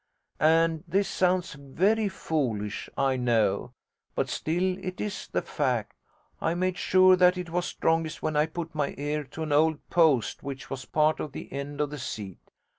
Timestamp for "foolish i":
2.09-3.17